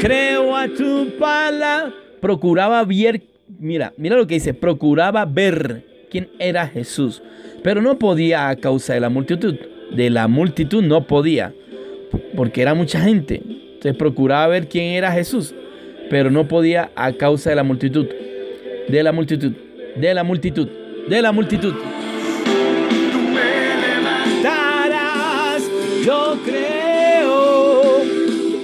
creo 0.00 0.56
a 0.56 0.66
tu 0.66 1.10
palabra. 1.18 1.92
Procuraba 2.22 2.82
ver, 2.84 3.20
mira, 3.58 3.92
mira 3.98 4.16
lo 4.16 4.26
que 4.26 4.32
dice, 4.34 4.54
procuraba 4.54 5.26
ver 5.26 6.06
quién 6.10 6.30
era 6.38 6.66
Jesús, 6.66 7.22
pero 7.62 7.82
no 7.82 7.98
podía 7.98 8.48
a 8.48 8.56
causa 8.56 8.94
de 8.94 9.00
la 9.00 9.10
multitud. 9.10 9.56
De 9.90 10.10
la 10.10 10.28
multitud 10.28 10.82
no 10.82 11.06
podía, 11.06 11.52
porque 12.36 12.62
era 12.62 12.74
mucha 12.74 13.00
gente. 13.00 13.42
Entonces 13.44 13.96
procuraba 13.96 14.46
ver 14.48 14.68
quién 14.68 14.92
era 14.92 15.10
Jesús, 15.12 15.54
pero 16.08 16.30
no 16.30 16.46
podía 16.48 16.90
a 16.94 17.12
causa 17.12 17.50
de 17.50 17.56
la 17.56 17.62
multitud. 17.62 18.06
De 18.88 19.02
la 19.02 19.12
multitud, 19.12 19.52
de 19.96 20.14
la 20.14 20.24
multitud, 20.24 20.68
de 21.08 21.22
la 21.22 21.32
multitud. 21.32 21.74
Tú 21.74 23.18
me 23.18 23.76
levantarás, 23.80 25.62
yo 26.04 26.38
creo, 26.44 28.02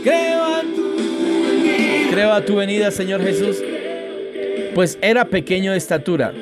creo 0.02 0.45
a 0.45 0.61
tu, 0.61 2.11
creo 2.11 2.33
a 2.33 2.45
tu 2.45 2.56
venida, 2.56 2.90
Señor 2.90 3.23
Jesús. 3.23 3.62
Pues 4.75 4.99
era 5.00 5.25
pequeño 5.25 5.73
de 5.73 5.78
estatura 5.78 6.35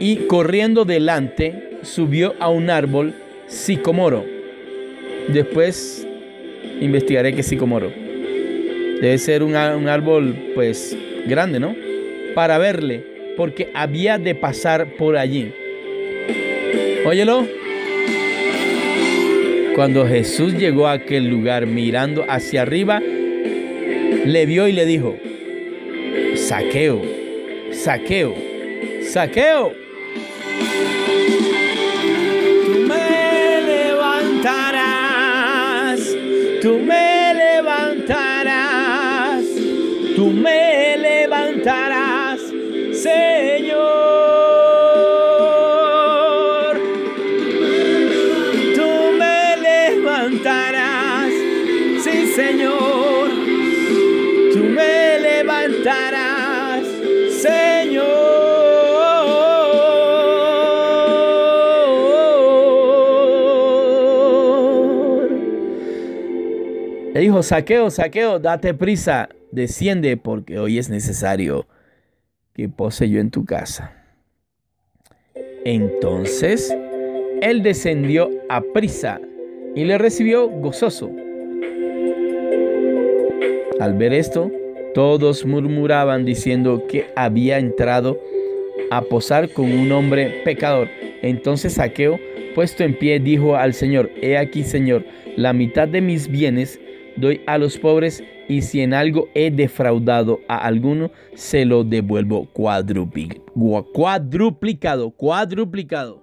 y 0.00 0.16
corriendo 0.28 0.84
delante 0.84 1.67
subió 1.88 2.34
a 2.38 2.48
un 2.48 2.70
árbol 2.70 3.14
sicomoro. 3.46 4.24
Después 5.28 6.06
investigaré 6.80 7.32
qué 7.34 7.40
es 7.40 7.46
sicomoro. 7.46 7.90
Debe 9.00 9.18
ser 9.18 9.42
un, 9.42 9.50
un 9.56 9.88
árbol, 9.88 10.34
pues, 10.54 10.96
grande, 11.26 11.60
¿no? 11.60 11.74
Para 12.34 12.58
verle, 12.58 13.04
porque 13.36 13.70
había 13.74 14.18
de 14.18 14.34
pasar 14.34 14.96
por 14.96 15.16
allí. 15.16 15.52
Óyelo. 17.04 17.46
Cuando 19.74 20.06
Jesús 20.06 20.54
llegó 20.58 20.88
a 20.88 20.92
aquel 20.92 21.28
lugar 21.28 21.66
mirando 21.66 22.24
hacia 22.28 22.62
arriba, 22.62 23.00
le 23.00 24.46
vio 24.46 24.66
y 24.66 24.72
le 24.72 24.84
dijo, 24.84 25.16
saqueo, 26.34 27.00
saqueo, 27.70 28.34
saqueo. 29.02 29.87
Tú 36.60 36.78
saqueo, 67.42 67.90
saqueo, 67.90 68.38
date 68.38 68.74
prisa, 68.74 69.28
desciende 69.50 70.16
porque 70.16 70.58
hoy 70.58 70.78
es 70.78 70.90
necesario 70.90 71.66
que 72.54 72.68
pose 72.68 73.08
yo 73.08 73.20
en 73.20 73.30
tu 73.30 73.44
casa. 73.44 73.92
Entonces 75.64 76.74
él 77.40 77.62
descendió 77.62 78.30
a 78.48 78.60
prisa 78.60 79.20
y 79.74 79.84
le 79.84 79.98
recibió 79.98 80.48
gozoso. 80.48 81.10
Al 83.80 83.94
ver 83.94 84.12
esto, 84.12 84.50
todos 84.94 85.46
murmuraban 85.46 86.24
diciendo 86.24 86.84
que 86.88 87.06
había 87.14 87.58
entrado 87.58 88.18
a 88.90 89.02
posar 89.02 89.50
con 89.50 89.70
un 89.72 89.92
hombre 89.92 90.42
pecador. 90.44 90.88
Entonces 91.22 91.74
Saqueo, 91.74 92.18
puesto 92.54 92.82
en 92.82 92.98
pie, 92.98 93.20
dijo 93.20 93.56
al 93.56 93.74
Señor, 93.74 94.10
He 94.20 94.36
aquí, 94.36 94.64
Señor, 94.64 95.04
la 95.36 95.52
mitad 95.52 95.86
de 95.86 96.00
mis 96.00 96.28
bienes 96.28 96.80
doy 97.20 97.40
a 97.46 97.58
los 97.58 97.78
pobres, 97.78 98.22
y 98.48 98.62
si 98.62 98.80
en 98.80 98.94
algo 98.94 99.28
he 99.34 99.50
defraudado 99.50 100.40
a 100.48 100.56
alguno, 100.58 101.10
se 101.34 101.64
lo 101.64 101.84
devuelvo 101.84 102.48
gua- 102.54 103.86
cuadruplicado, 103.92 105.10
cuadruplicado. 105.10 106.22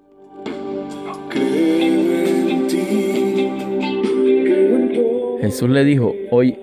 Jesús 5.42 5.70
le 5.70 5.84
dijo, 5.86 6.16
hoy 6.32 6.58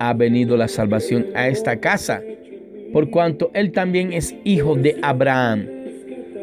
ha 0.00 0.14
venido 0.14 0.56
la 0.56 0.68
salvación 0.68 1.26
a 1.34 1.48
esta 1.48 1.78
casa, 1.80 2.22
por 2.92 3.10
cuanto 3.10 3.50
él 3.54 3.72
también 3.72 4.12
es 4.12 4.34
hijo 4.44 4.74
de 4.74 4.96
Abraham, 5.02 5.66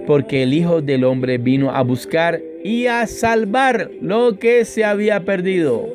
porque 0.06 0.44
el 0.44 0.54
Hijo 0.54 0.82
del 0.82 1.04
Hombre 1.04 1.38
vino 1.38 1.72
a 1.72 1.82
buscar 1.84 2.42
y 2.64 2.88
a 2.88 3.06
salvar 3.08 3.90
lo 4.02 4.38
que 4.40 4.66
se 4.66 4.84
había 4.84 5.24
perdido. 5.26 5.88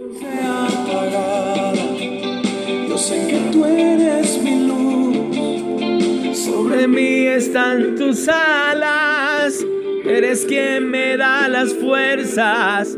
Mí 6.95 7.27
están 7.27 7.97
tus 7.97 8.29
alas, 8.29 9.67
eres 10.05 10.45
quien 10.45 10.89
me 10.89 11.17
da 11.17 11.49
las 11.49 11.75
fuerzas 11.75 12.97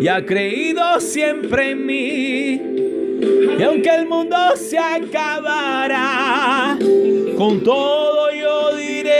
y 0.00 0.06
ha 0.08 0.26
creído 0.26 1.00
siempre 1.00 1.70
en 1.70 1.86
mí. 1.86 2.60
Y 3.58 3.62
aunque 3.62 3.88
el 3.94 4.06
mundo 4.06 4.36
se 4.56 4.78
acabará, 4.78 5.18
con 7.38 7.62
todo 7.62 8.30
yo 8.32 8.76
diré, 8.76 9.10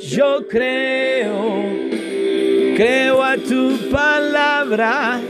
yo 0.00 0.48
creo, 0.48 1.64
creo 2.76 3.22
a 3.22 3.36
tu 3.36 3.76
palabra. 3.90 5.20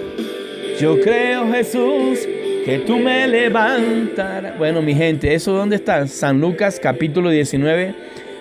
Yo 0.80 1.00
creo, 1.00 1.52
Jesús, 1.52 2.26
que 2.64 2.78
tú 2.78 2.98
me 2.98 3.28
levantarás. 3.28 4.56
Bueno, 4.56 4.80
mi 4.80 4.94
gente, 4.94 5.34
¿eso 5.34 5.52
dónde 5.52 5.76
está? 5.76 6.06
San 6.06 6.40
Lucas 6.40 6.80
capítulo 6.80 7.28
19, 7.28 7.94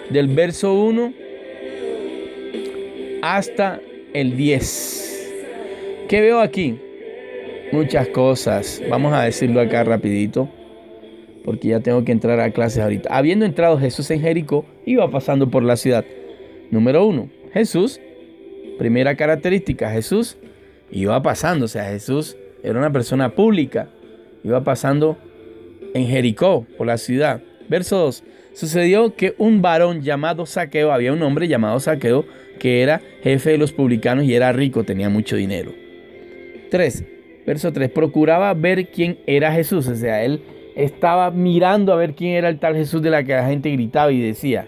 del 0.09 0.27
verso 0.29 0.73
1 0.73 1.13
hasta 3.21 3.81
el 4.13 4.37
10. 4.37 5.31
¿Qué 6.07 6.21
veo 6.21 6.39
aquí? 6.39 6.79
Muchas 7.73 8.07
cosas. 8.09 8.81
Vamos 8.89 9.13
a 9.13 9.23
decirlo 9.23 9.59
acá 9.59 9.83
rapidito, 9.83 10.47
porque 11.43 11.69
ya 11.69 11.81
tengo 11.81 12.05
que 12.05 12.13
entrar 12.13 12.39
a 12.39 12.51
clases 12.51 12.81
ahorita. 12.81 13.09
Habiendo 13.13 13.45
entrado 13.45 13.77
Jesús 13.77 14.09
en 14.11 14.21
Jericó, 14.21 14.65
iba 14.85 15.09
pasando 15.11 15.49
por 15.49 15.63
la 15.63 15.75
ciudad. 15.75 16.05
Número 16.71 17.05
1. 17.05 17.29
Jesús, 17.53 17.99
primera 18.77 19.15
característica, 19.15 19.91
Jesús 19.91 20.37
iba 20.91 21.21
pasando, 21.21 21.65
o 21.65 21.67
sea, 21.67 21.85
Jesús 21.85 22.37
era 22.63 22.79
una 22.79 22.91
persona 22.91 23.35
pública, 23.35 23.89
iba 24.43 24.63
pasando 24.63 25.17
en 25.93 26.07
Jericó, 26.07 26.65
por 26.77 26.87
la 26.87 26.97
ciudad. 26.97 27.41
Verso 27.69 27.97
2. 27.97 28.23
Sucedió 28.53 29.15
que 29.15 29.33
un 29.37 29.61
varón 29.61 30.01
llamado 30.01 30.45
Saqueo, 30.45 30.91
había 30.91 31.13
un 31.13 31.21
hombre 31.23 31.47
llamado 31.47 31.79
Saqueo, 31.79 32.25
que 32.59 32.81
era 32.81 33.01
jefe 33.21 33.51
de 33.51 33.57
los 33.57 33.73
publicanos 33.73 34.25
y 34.25 34.35
era 34.35 34.51
rico, 34.51 34.83
tenía 34.83 35.09
mucho 35.09 35.35
dinero. 35.35 35.71
3. 36.69 37.05
Verso 37.45 37.73
3. 37.73 37.89
Procuraba 37.89 38.53
ver 38.53 38.89
quién 38.89 39.17
era 39.25 39.51
Jesús, 39.51 39.87
o 39.87 39.95
sea, 39.95 40.23
él 40.23 40.41
estaba 40.75 41.31
mirando 41.31 41.93
a 41.93 41.95
ver 41.95 42.13
quién 42.13 42.31
era 42.31 42.49
el 42.49 42.59
tal 42.59 42.75
Jesús 42.75 43.01
de 43.01 43.09
la 43.09 43.23
que 43.23 43.33
la 43.33 43.47
gente 43.47 43.71
gritaba 43.71 44.11
y 44.11 44.21
decía, 44.21 44.67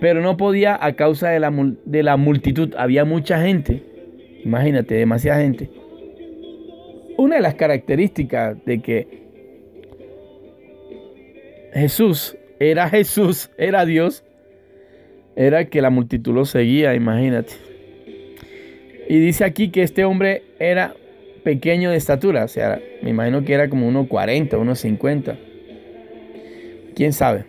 pero 0.00 0.20
no 0.20 0.36
podía 0.36 0.78
a 0.80 0.92
causa 0.94 1.30
de 1.30 1.40
la, 1.40 1.52
de 1.84 2.02
la 2.02 2.16
multitud, 2.16 2.74
había 2.76 3.04
mucha 3.04 3.40
gente. 3.42 3.82
Imagínate, 4.44 4.94
demasiada 4.94 5.40
gente. 5.40 5.70
Una 7.18 7.34
de 7.34 7.42
las 7.42 7.54
características 7.56 8.64
de 8.64 8.78
que 8.78 9.08
Jesús 11.72 12.36
era 12.60 12.88
Jesús, 12.88 13.50
era 13.58 13.84
Dios, 13.84 14.22
era 15.34 15.64
que 15.64 15.82
la 15.82 15.90
multitud 15.90 16.32
lo 16.32 16.44
seguía, 16.44 16.94
imagínate. 16.94 17.54
Y 19.08 19.18
dice 19.18 19.44
aquí 19.44 19.70
que 19.70 19.82
este 19.82 20.04
hombre 20.04 20.44
era 20.60 20.94
pequeño 21.42 21.90
de 21.90 21.96
estatura, 21.96 22.44
o 22.44 22.48
sea, 22.48 22.80
me 23.02 23.10
imagino 23.10 23.44
que 23.44 23.52
era 23.52 23.68
como 23.68 23.90
1,40, 23.90 24.50
1,50. 24.50 25.36
¿Quién 26.94 27.12
sabe? 27.12 27.44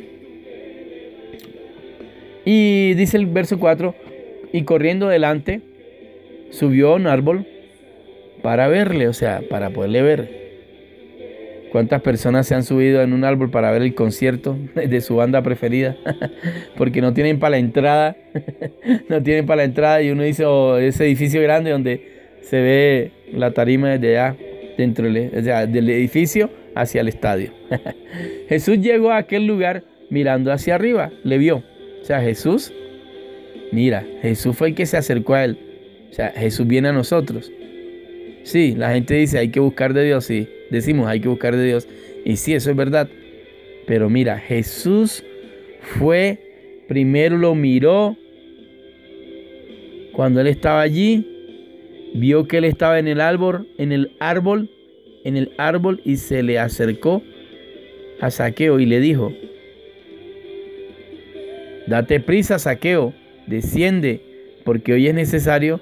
Y 2.43 2.95
dice 2.95 3.17
el 3.17 3.27
verso 3.27 3.60
4, 3.60 3.93
y 4.51 4.63
corriendo 4.63 5.10
delante, 5.10 5.62
subió 6.49 6.93
a 6.93 6.95
un 6.95 7.05
árbol 7.05 7.45
para 8.41 8.67
verle, 8.67 9.08
o 9.08 9.13
sea, 9.13 9.41
para 9.49 9.69
poderle 9.69 10.02
ver. 10.02 10.39
¿Cuántas 11.71 12.02
personas 12.02 12.47
se 12.47 12.56
han 12.56 12.63
subido 12.63 13.02
en 13.04 13.13
un 13.13 13.23
árbol 13.23 13.52
para 13.52 13.71
ver 13.71 13.84
el 13.84 13.93
concierto 13.93 14.58
de 14.75 15.02
su 15.02 15.15
banda 15.15 15.41
preferida? 15.41 15.95
Porque 16.78 17.02
no 17.02 17.13
tienen 17.13 17.39
para 17.39 17.52
la 17.52 17.58
entrada, 17.58 18.17
no 19.10 19.21
tienen 19.21 19.45
para 19.45 19.58
la 19.58 19.63
entrada 19.65 20.02
y 20.02 20.10
uno 20.10 20.23
dice, 20.23 20.45
oh, 20.45 20.78
ese 20.78 21.06
edificio 21.06 21.41
grande 21.41 21.71
donde 21.71 22.19
se 22.41 22.62
ve 22.62 23.12
la 23.32 23.52
tarima 23.52 23.89
desde 23.89 24.17
allá, 24.17 24.38
dentro 24.78 25.06
del, 25.06 25.32
o 25.38 25.43
sea, 25.43 25.67
del 25.67 25.89
edificio 25.89 26.49
hacia 26.75 27.02
el 27.02 27.08
estadio. 27.08 27.52
Jesús 28.47 28.80
llegó 28.80 29.12
a 29.12 29.17
aquel 29.17 29.45
lugar 29.45 29.84
mirando 30.10 30.52
hacia 30.52 30.75
arriba, 30.75 31.12
le 31.23 31.38
vio. 31.38 31.63
O 32.02 32.06
sea, 32.06 32.21
Jesús, 32.21 32.73
mira, 33.71 34.06
Jesús 34.21 34.56
fue 34.56 34.69
el 34.69 34.75
que 34.75 34.86
se 34.86 34.97
acercó 34.97 35.36
a 35.36 35.43
él. 35.43 35.60
O 36.10 36.13
sea, 36.13 36.32
Jesús 36.32 36.65
viene 36.65 36.88
a 36.88 36.93
nosotros. 36.93 37.52
Sí, 38.43 38.73
la 38.75 38.91
gente 38.93 39.15
dice 39.15 39.38
hay 39.38 39.49
que 39.49 39.60
buscar 39.60 39.93
de 39.93 40.06
Dios, 40.06 40.25
sí, 40.25 40.47
decimos 40.71 41.08
hay 41.08 41.19
que 41.19 41.28
buscar 41.28 41.56
de 41.56 41.65
Dios. 41.65 41.88
Y 42.25 42.38
sí, 42.38 42.54
eso 42.54 42.69
es 42.69 42.75
verdad. 42.75 43.10
Pero 43.86 44.10
mira, 44.10 44.38
Jesús 44.38 45.23
fue, 45.82 46.84
primero 46.88 47.38
lo 47.38 47.56
miró, 47.56 48.17
cuando 50.13 50.41
él 50.41 50.47
estaba 50.47 50.82
allí, 50.82 51.25
vio 52.13 52.47
que 52.47 52.58
él 52.58 52.65
estaba 52.65 52.99
en 52.99 53.08
el 53.08 53.21
árbol, 53.21 53.67
en 53.78 53.91
el 53.91 54.12
árbol, 54.19 54.69
en 55.23 55.38
el 55.38 55.52
árbol 55.58 56.02
y 56.04 56.17
se 56.17 56.43
le 56.43 56.60
acercó 56.60 57.21
a 58.19 58.30
Saqueo 58.30 58.80
y 58.80 58.86
le 58.86 58.99
dijo, 58.99 59.34
date 61.88 62.19
prisa, 62.19 62.60
Saqueo, 62.60 63.13
desciende, 63.47 64.21
porque 64.65 64.93
hoy 64.93 65.08
es 65.08 65.13
necesario 65.13 65.80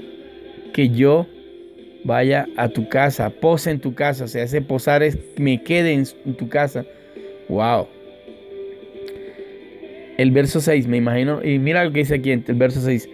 que 0.74 0.89
yo 0.89 1.28
vaya 2.08 2.48
a 2.56 2.70
tu 2.70 2.88
casa, 2.88 3.30
pose 3.30 3.70
en 3.70 3.80
tu 3.80 3.93
casa, 3.93 4.24
o 4.24 4.28
sea, 4.28 4.43
ese 4.43 4.62
posar 4.62 5.04
es 5.04 5.20
me 5.38 5.62
quede 5.62 5.91
en, 5.91 6.06
tu 6.36 6.48
casa. 6.48 6.86
Wow. 7.50 7.88
El 10.17 10.32
verso 10.32 10.62
6, 10.62 10.88
me 10.88 10.98
imagino, 10.98 11.43
y 11.43 11.60
mira 11.60 11.84
lo 11.84 11.91
que 11.91 12.00
dice 12.00 12.15
aquí 12.15 12.32
el 12.32 12.41
verso 12.56 12.80
6. 12.82 13.10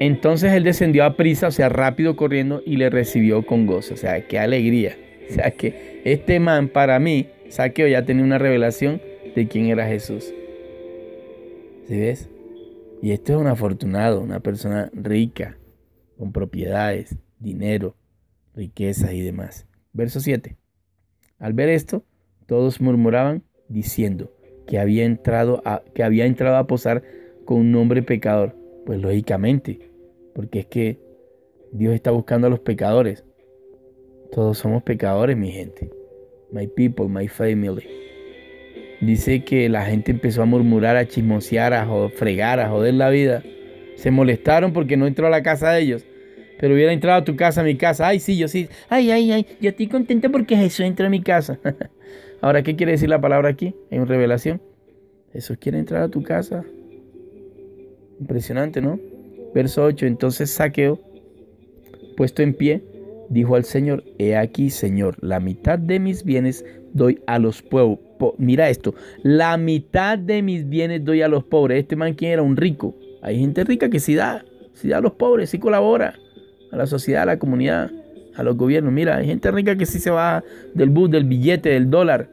Entonces 0.00 0.52
él 0.52 0.64
descendió 0.64 1.04
a 1.04 1.16
prisa, 1.16 1.48
o 1.48 1.50
sea, 1.50 1.70
rápido 1.70 2.14
corriendo, 2.14 2.62
y 2.66 2.76
le 2.76 2.90
recibió 2.90 3.44
con 3.46 3.66
gozo. 3.66 3.94
O 3.94 3.96
sea, 3.96 4.26
qué 4.26 4.38
alegría. 4.38 4.96
O 5.30 5.32
sea, 5.32 5.50
que 5.50 6.02
este 6.04 6.38
man 6.40 6.68
para 6.68 6.98
mí, 6.98 7.28
Saqueo 7.48 7.88
ya 7.88 8.04
tenía 8.04 8.24
una 8.24 8.38
revelación 8.38 9.00
de 9.34 9.48
quién 9.48 9.66
era 9.68 9.86
Jesús. 9.86 10.32
¿Sí 11.88 11.98
ves? 11.98 12.28
Y 13.02 13.12
este 13.12 13.32
es 13.32 13.38
un 13.38 13.46
afortunado, 13.46 14.20
una 14.20 14.40
persona 14.40 14.90
rica, 14.92 15.56
con 16.18 16.32
propiedades, 16.32 17.16
dinero, 17.44 17.94
riquezas 18.54 19.12
y 19.12 19.20
demás. 19.20 19.66
Verso 19.92 20.18
7. 20.18 20.56
Al 21.38 21.52
ver 21.52 21.68
esto, 21.68 22.04
todos 22.46 22.80
murmuraban 22.80 23.44
diciendo 23.68 24.32
que 24.66 24.78
había 24.78 25.04
entrado 25.04 25.62
a, 25.64 25.82
que 25.94 26.02
había 26.02 26.26
entrado 26.26 26.56
a 26.56 26.66
posar 26.66 27.04
con 27.44 27.58
un 27.58 27.74
hombre 27.76 28.02
pecador. 28.02 28.56
Pues 28.86 29.00
lógicamente, 29.00 29.90
porque 30.34 30.60
es 30.60 30.66
que 30.66 30.98
Dios 31.72 31.94
está 31.94 32.10
buscando 32.10 32.46
a 32.46 32.50
los 32.50 32.60
pecadores. 32.60 33.24
Todos 34.32 34.58
somos 34.58 34.82
pecadores, 34.82 35.36
mi 35.36 35.52
gente. 35.52 35.90
My 36.50 36.66
people, 36.66 37.08
my 37.08 37.28
family. 37.28 37.86
Dice 39.00 39.44
que 39.44 39.68
la 39.68 39.84
gente 39.84 40.12
empezó 40.12 40.42
a 40.42 40.46
murmurar, 40.46 40.96
a 40.96 41.06
chismosear, 41.06 41.74
a 41.74 42.08
fregar, 42.10 42.60
a 42.60 42.68
joder 42.68 42.94
la 42.94 43.10
vida. 43.10 43.42
Se 43.96 44.10
molestaron 44.10 44.72
porque 44.72 44.96
no 44.96 45.06
entró 45.06 45.26
a 45.26 45.30
la 45.30 45.42
casa 45.42 45.72
de 45.72 45.82
ellos. 45.82 46.06
Pero 46.58 46.74
hubiera 46.74 46.92
entrado 46.92 47.20
a 47.20 47.24
tu 47.24 47.36
casa, 47.36 47.60
a 47.60 47.64
mi 47.64 47.76
casa. 47.76 48.08
Ay, 48.08 48.20
sí, 48.20 48.36
yo 48.36 48.48
sí. 48.48 48.68
Ay, 48.88 49.10
ay, 49.10 49.30
ay. 49.32 49.46
Yo 49.60 49.70
estoy 49.70 49.88
contento 49.88 50.30
porque 50.30 50.56
Jesús 50.56 50.80
entró 50.80 51.06
a 51.06 51.10
mi 51.10 51.22
casa. 51.22 51.58
Ahora, 52.40 52.62
¿qué 52.62 52.76
quiere 52.76 52.92
decir 52.92 53.08
la 53.08 53.20
palabra 53.20 53.48
aquí? 53.48 53.74
En 53.90 54.06
revelación. 54.06 54.60
Jesús 55.32 55.56
quiere 55.58 55.78
entrar 55.78 56.02
a 56.02 56.08
tu 56.08 56.22
casa. 56.22 56.64
Impresionante, 58.20 58.80
¿no? 58.80 59.00
Verso 59.54 59.84
8. 59.84 60.06
Entonces 60.06 60.50
Saqueo, 60.50 61.00
puesto 62.16 62.42
en 62.42 62.54
pie, 62.54 62.84
dijo 63.30 63.56
al 63.56 63.64
Señor, 63.64 64.04
he 64.18 64.36
aquí, 64.36 64.70
Señor, 64.70 65.16
la 65.20 65.40
mitad 65.40 65.78
de 65.78 65.98
mis 65.98 66.24
bienes 66.24 66.64
doy 66.92 67.20
a 67.26 67.38
los 67.38 67.62
pobres. 67.62 67.98
Mira 68.38 68.70
esto, 68.70 68.94
la 69.22 69.56
mitad 69.56 70.18
de 70.18 70.40
mis 70.40 70.68
bienes 70.68 71.04
doy 71.04 71.22
a 71.22 71.28
los 71.28 71.44
pobres. 71.44 71.80
Este 71.80 71.96
man, 71.96 72.14
¿quién 72.14 72.32
era? 72.32 72.42
Un 72.42 72.56
rico. 72.56 72.94
Hay 73.22 73.40
gente 73.40 73.64
rica 73.64 73.90
que 73.90 74.00
sí 74.00 74.14
da, 74.14 74.44
sí 74.72 74.88
da 74.88 74.98
a 74.98 75.00
los 75.00 75.14
pobres, 75.14 75.50
sí 75.50 75.58
colabora 75.58 76.14
a 76.74 76.76
la 76.76 76.86
sociedad, 76.86 77.22
a 77.22 77.26
la 77.26 77.38
comunidad, 77.38 77.90
a 78.34 78.42
los 78.42 78.56
gobiernos. 78.56 78.92
Mira, 78.92 79.16
hay 79.16 79.26
gente 79.26 79.50
rica 79.52 79.76
que 79.76 79.86
sí 79.86 80.00
se 80.00 80.10
va 80.10 80.42
del 80.74 80.90
bus, 80.90 81.08
del 81.08 81.24
billete, 81.24 81.70
del 81.70 81.88
dólar, 81.88 82.28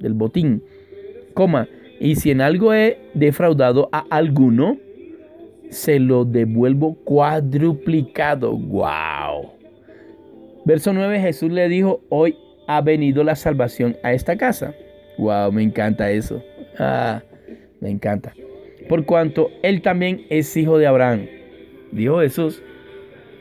del 0.00 0.14
botín. 0.14 0.62
Coma, 1.34 1.68
y 2.00 2.16
si 2.16 2.30
en 2.30 2.40
algo 2.40 2.72
he 2.72 2.98
defraudado 3.12 3.90
a 3.92 4.06
alguno, 4.08 4.78
se 5.68 5.98
lo 5.98 6.24
devuelvo 6.24 6.94
cuadruplicado. 7.04 8.56
¡Wow! 8.56 9.52
Verso 10.64 10.94
9, 10.94 11.20
Jesús 11.20 11.52
le 11.52 11.68
dijo, 11.68 12.00
hoy 12.08 12.36
ha 12.66 12.80
venido 12.80 13.22
la 13.22 13.36
salvación 13.36 13.98
a 14.02 14.14
esta 14.14 14.38
casa. 14.38 14.74
¡Wow! 15.18 15.52
Me 15.52 15.62
encanta 15.62 16.10
eso. 16.10 16.42
Ah, 16.78 17.22
me 17.80 17.90
encanta. 17.90 18.32
Por 18.88 19.04
cuanto 19.04 19.50
él 19.62 19.82
también 19.82 20.24
es 20.30 20.56
hijo 20.56 20.78
de 20.78 20.86
Abraham. 20.86 21.26
Dijo 21.92 22.20
Jesús. 22.20 22.62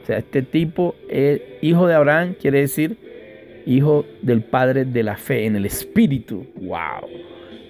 Sea, 0.07 0.19
este 0.19 0.41
tipo 0.41 0.95
es 1.09 1.41
hijo 1.61 1.85
de 1.85 1.93
Abraham, 1.93 2.33
quiere 2.39 2.61
decir 2.61 2.95
hijo 3.65 4.05
del 4.21 4.41
Padre 4.41 4.85
de 4.85 5.03
la 5.03 5.17
fe, 5.17 5.45
en 5.45 5.57
el 5.57 5.65
Espíritu. 5.65 6.45
¡Wow! 6.61 7.09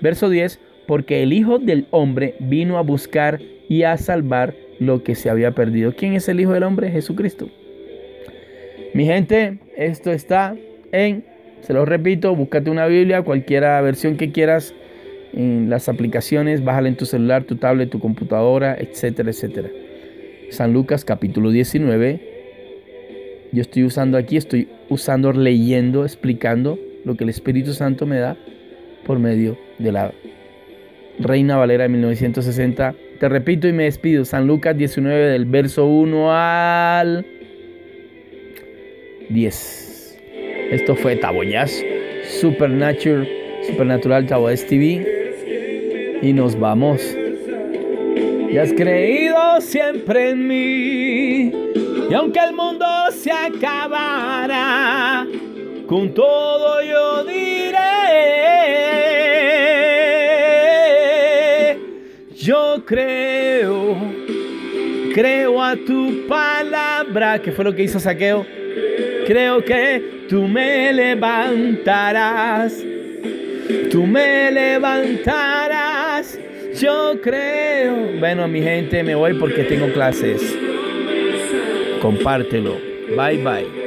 Verso 0.02 0.30
10, 0.30 0.60
porque 0.86 1.24
el 1.24 1.34
Hijo 1.34 1.58
del 1.58 1.88
Hombre 1.90 2.36
vino 2.40 2.78
a 2.78 2.82
buscar 2.82 3.42
y 3.68 3.82
a 3.82 3.98
salvar 3.98 4.54
lo 4.78 5.04
que 5.04 5.16
se 5.16 5.32
había 5.32 5.56
perdido. 5.56 5.96
¿Quién 5.96 6.14
es 6.14 6.30
el 6.30 6.40
Hijo 6.40 6.54
del 6.54 6.62
Hombre? 6.62 6.92
Jesucristo. 6.92 7.50
Mi 8.94 9.06
gente, 9.06 9.58
esto 9.76 10.12
está 10.12 10.56
en, 10.92 11.26
se 11.62 11.74
lo 11.74 11.86
repito, 11.86 12.36
búscate 12.36 12.70
una 12.70 12.86
Biblia, 12.86 13.24
cualquiera 13.24 13.82
versión 13.82 14.16
que 14.16 14.32
quieras, 14.32 14.76
en 15.34 15.72
las 15.72 15.90
aplicaciones, 15.90 16.64
bájala 16.64 16.90
en 16.90 16.98
tu 16.98 17.08
celular, 17.08 17.46
tu 17.46 17.56
tablet, 17.56 17.90
tu 17.90 18.00
computadora, 18.00 18.78
etcétera, 18.80 19.32
etcétera. 19.32 19.70
San 20.50 20.74
Lucas 20.74 21.04
capítulo 21.04 21.52
19. 21.52 22.20
Yo 23.52 23.62
estoy 23.62 23.84
usando 23.84 24.18
aquí, 24.18 24.38
estoy 24.38 24.68
usando, 24.90 25.32
leyendo, 25.34 26.04
explicando 26.04 26.80
lo 27.06 27.16
que 27.16 27.24
el 27.24 27.30
Espíritu 27.30 27.74
Santo 27.74 28.06
me 28.06 28.18
da 28.20 28.38
por 29.06 29.20
medio 29.20 29.58
de 29.78 29.92
la 29.92 30.14
Reina 31.20 31.58
Valera 31.58 31.84
de 31.84 31.90
1960. 31.90 32.96
Te 33.20 33.30
repito 33.30 33.68
y 33.68 33.74
me 33.74 33.84
despido. 33.86 34.26
San 34.26 34.48
Lucas 34.48 34.78
19 34.78 35.30
del 35.30 35.46
verso 35.46 35.86
1 35.86 36.32
al 36.32 37.26
10. 39.30 40.20
Esto 40.72 40.96
fue 40.96 41.16
Taboyas, 41.16 41.84
Supernatural, 42.40 43.28
Supernatural 43.66 44.28
Taboyas 44.28 44.66
TV. 44.66 46.20
Y 46.22 46.34
nos 46.34 46.60
vamos. 46.60 47.16
Y 48.50 48.58
has 48.58 48.72
creído 48.74 49.60
siempre 49.60 50.30
en 50.30 50.48
mí. 50.48 51.52
Y 52.10 52.14
aunque 52.14 52.40
el 52.40 52.54
mundo 52.54 52.86
se 53.12 53.32
acabara, 53.32 55.28
con 55.86 56.14
todo 56.14 56.82
yo 56.82 57.26
diré. 57.26 57.78
Yo 62.36 62.84
creo, 62.86 63.98
creo 65.14 65.62
a 65.62 65.76
tu 65.76 66.26
palabra. 66.28 67.42
¿Qué 67.42 67.52
fue 67.52 67.66
lo 67.66 67.76
que 67.76 67.84
hizo 67.84 68.00
Saqueo? 68.00 68.46
Creo 69.26 69.66
que 69.66 70.26
tú 70.30 70.44
me 70.48 70.94
levantarás. 70.94 72.82
Tú 73.92 74.08
me 74.08 74.50
levantarás. 74.52 76.40
Yo 76.80 77.20
creo. 77.22 77.67
Bueno, 78.20 78.48
mi 78.48 78.62
gente, 78.62 79.04
me 79.04 79.16
voy 79.16 79.34
porque 79.36 79.64
tengo 79.64 79.92
clases. 79.94 80.42
Compártelo. 82.02 82.78
Bye 83.16 83.38
bye. 83.38 83.87